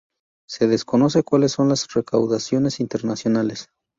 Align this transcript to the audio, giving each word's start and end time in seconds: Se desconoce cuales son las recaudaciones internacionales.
Se 0.49 0.65
desconoce 0.67 1.21
cuales 1.21 1.51
son 1.51 1.69
las 1.69 1.87
recaudaciones 1.93 2.79
internacionales. 2.79 3.69